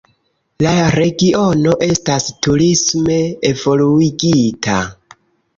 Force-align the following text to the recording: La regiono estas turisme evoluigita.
La 0.65 0.71
regiono 0.93 1.75
estas 1.89 2.25
turisme 2.47 3.19
evoluigita. 3.53 4.83